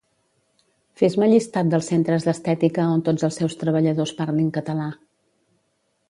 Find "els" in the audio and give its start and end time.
3.27-3.37